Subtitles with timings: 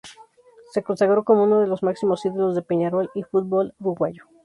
[0.71, 4.23] Se consagró como unos de los máximos ídolos de Peñarol y del fútbol uruguayo.